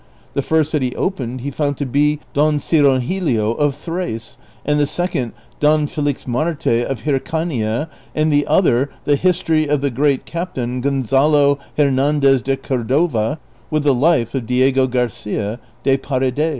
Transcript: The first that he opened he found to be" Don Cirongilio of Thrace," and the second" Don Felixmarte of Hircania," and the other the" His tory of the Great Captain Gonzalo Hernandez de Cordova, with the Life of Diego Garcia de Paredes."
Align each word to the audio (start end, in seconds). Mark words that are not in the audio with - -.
The 0.33 0.41
first 0.41 0.71
that 0.71 0.81
he 0.81 0.95
opened 0.95 1.41
he 1.41 1.51
found 1.51 1.77
to 1.77 1.85
be" 1.85 2.19
Don 2.33 2.57
Cirongilio 2.57 3.51
of 3.53 3.75
Thrace," 3.75 4.35
and 4.65 4.79
the 4.79 4.87
second" 4.87 5.31
Don 5.59 5.85
Felixmarte 5.85 6.83
of 6.83 7.03
Hircania," 7.03 7.87
and 8.15 8.31
the 8.33 8.47
other 8.47 8.89
the" 9.05 9.15
His 9.15 9.39
tory 9.43 9.67
of 9.69 9.81
the 9.81 9.91
Great 9.91 10.25
Captain 10.25 10.81
Gonzalo 10.81 11.59
Hernandez 11.77 12.41
de 12.41 12.57
Cordova, 12.57 13.39
with 13.69 13.83
the 13.83 13.93
Life 13.93 14.33
of 14.33 14.47
Diego 14.47 14.87
Garcia 14.87 15.59
de 15.83 15.97
Paredes." 15.97 16.49